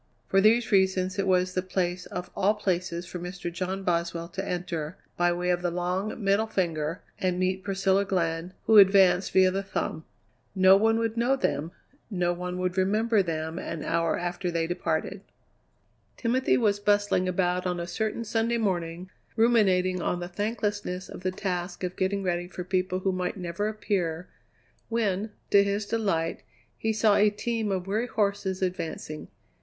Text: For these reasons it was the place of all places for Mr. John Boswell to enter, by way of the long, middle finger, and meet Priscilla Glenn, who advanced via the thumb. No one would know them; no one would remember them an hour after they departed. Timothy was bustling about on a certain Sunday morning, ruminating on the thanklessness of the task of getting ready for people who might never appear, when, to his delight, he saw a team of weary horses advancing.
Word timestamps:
For 0.27 0.41
these 0.41 0.71
reasons 0.71 1.19
it 1.19 1.27
was 1.27 1.53
the 1.53 1.61
place 1.61 2.07
of 2.07 2.31
all 2.35 2.55
places 2.55 3.05
for 3.05 3.19
Mr. 3.19 3.53
John 3.53 3.83
Boswell 3.83 4.29
to 4.29 4.43
enter, 4.43 4.97
by 5.15 5.31
way 5.31 5.51
of 5.51 5.61
the 5.61 5.69
long, 5.69 6.23
middle 6.23 6.47
finger, 6.47 7.03
and 7.19 7.37
meet 7.37 7.63
Priscilla 7.63 8.03
Glenn, 8.03 8.53
who 8.65 8.79
advanced 8.79 9.31
via 9.31 9.51
the 9.51 9.61
thumb. 9.61 10.03
No 10.55 10.75
one 10.75 10.97
would 10.97 11.17
know 11.17 11.35
them; 11.35 11.71
no 12.09 12.33
one 12.33 12.57
would 12.57 12.79
remember 12.79 13.21
them 13.21 13.59
an 13.59 13.83
hour 13.83 14.17
after 14.17 14.49
they 14.49 14.65
departed. 14.65 15.21
Timothy 16.17 16.57
was 16.57 16.79
bustling 16.79 17.27
about 17.29 17.67
on 17.67 17.79
a 17.79 17.85
certain 17.85 18.23
Sunday 18.23 18.57
morning, 18.57 19.11
ruminating 19.35 20.01
on 20.01 20.19
the 20.19 20.27
thanklessness 20.27 21.09
of 21.09 21.21
the 21.21 21.29
task 21.29 21.83
of 21.83 21.95
getting 21.95 22.23
ready 22.23 22.47
for 22.47 22.63
people 22.63 23.01
who 23.01 23.11
might 23.11 23.37
never 23.37 23.67
appear, 23.67 24.27
when, 24.89 25.29
to 25.51 25.63
his 25.63 25.85
delight, 25.85 26.41
he 26.75 26.91
saw 26.91 27.13
a 27.17 27.29
team 27.29 27.71
of 27.71 27.85
weary 27.85 28.07
horses 28.07 28.63
advancing. 28.63 29.27